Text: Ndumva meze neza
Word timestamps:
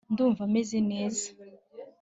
Ndumva 0.11 0.43
meze 0.53 0.77
neza 0.91 1.25